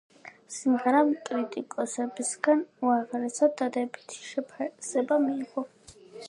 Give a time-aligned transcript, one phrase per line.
[0.53, 5.67] სიმღერამ კრიტიკოსებისგან უაღრესად დადებითი შეფასება მიიღო.